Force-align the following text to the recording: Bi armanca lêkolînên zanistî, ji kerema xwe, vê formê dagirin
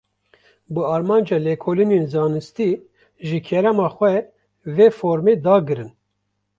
Bi 0.73 0.81
armanca 0.93 1.37
lêkolînên 1.45 2.05
zanistî, 2.13 2.69
ji 3.27 3.39
kerema 3.47 3.87
xwe, 3.95 4.15
vê 4.75 4.87
formê 4.99 5.33
dagirin 5.45 5.91